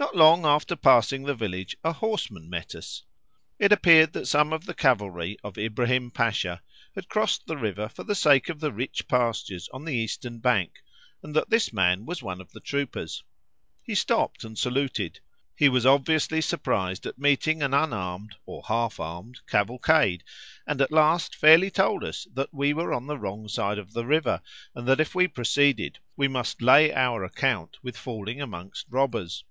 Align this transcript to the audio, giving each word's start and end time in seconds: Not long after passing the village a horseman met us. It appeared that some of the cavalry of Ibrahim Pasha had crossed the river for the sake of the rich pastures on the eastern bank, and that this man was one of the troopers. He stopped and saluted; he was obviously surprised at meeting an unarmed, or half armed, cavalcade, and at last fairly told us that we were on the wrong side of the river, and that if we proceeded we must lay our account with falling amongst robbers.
Not 0.00 0.14
long 0.14 0.46
after 0.46 0.76
passing 0.76 1.24
the 1.24 1.34
village 1.34 1.76
a 1.82 1.92
horseman 1.92 2.48
met 2.48 2.76
us. 2.76 3.02
It 3.58 3.72
appeared 3.72 4.12
that 4.12 4.28
some 4.28 4.52
of 4.52 4.64
the 4.64 4.72
cavalry 4.72 5.36
of 5.42 5.58
Ibrahim 5.58 6.12
Pasha 6.12 6.62
had 6.94 7.08
crossed 7.08 7.46
the 7.46 7.56
river 7.56 7.88
for 7.88 8.04
the 8.04 8.14
sake 8.14 8.48
of 8.48 8.60
the 8.60 8.72
rich 8.72 9.08
pastures 9.08 9.68
on 9.70 9.84
the 9.84 9.92
eastern 9.94 10.38
bank, 10.38 10.82
and 11.20 11.34
that 11.34 11.50
this 11.50 11.72
man 11.72 12.06
was 12.06 12.22
one 12.22 12.40
of 12.40 12.52
the 12.52 12.60
troopers. 12.60 13.24
He 13.82 13.96
stopped 13.96 14.44
and 14.44 14.56
saluted; 14.56 15.18
he 15.56 15.68
was 15.68 15.84
obviously 15.84 16.40
surprised 16.40 17.04
at 17.04 17.18
meeting 17.18 17.60
an 17.60 17.74
unarmed, 17.74 18.36
or 18.46 18.62
half 18.68 19.00
armed, 19.00 19.40
cavalcade, 19.48 20.22
and 20.66 20.80
at 20.80 20.92
last 20.92 21.34
fairly 21.34 21.72
told 21.72 22.04
us 22.04 22.26
that 22.32 22.54
we 22.54 22.72
were 22.72 22.94
on 22.94 23.08
the 23.08 23.18
wrong 23.18 23.48
side 23.48 23.78
of 23.78 23.92
the 23.92 24.06
river, 24.06 24.42
and 24.76 24.86
that 24.86 25.00
if 25.00 25.14
we 25.16 25.26
proceeded 25.28 25.98
we 26.16 26.28
must 26.28 26.62
lay 26.62 26.94
our 26.94 27.24
account 27.24 27.78
with 27.82 27.96
falling 27.96 28.40
amongst 28.40 28.86
robbers. 28.88 29.44